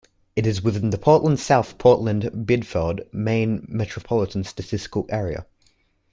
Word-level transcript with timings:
It 0.35 0.47
is 0.47 0.63
within 0.63 0.89
the 0.89 0.97
Portland-South 0.97 1.77
Portland-Biddeford, 1.77 3.07
Maine, 3.13 3.67
metropolitan 3.69 4.43
statistical 4.43 5.05
area. 5.09 5.45